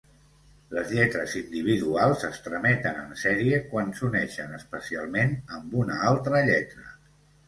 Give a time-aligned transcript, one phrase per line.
[0.75, 6.87] Les lletres individuals es trameten en sèrie quan s'uneixen espacialment amb una altra lletra.